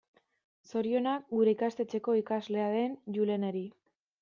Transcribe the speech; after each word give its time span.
Zorionak 0.69 1.27
gure 1.35 1.53
ikastetxeko 1.57 2.17
ikaslea 2.23 2.73
den 2.79 2.99
Juleneri. 3.19 3.65